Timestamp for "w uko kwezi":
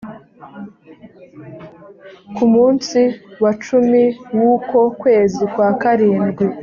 4.39-5.41